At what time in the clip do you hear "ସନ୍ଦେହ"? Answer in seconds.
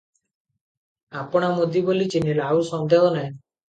2.75-3.11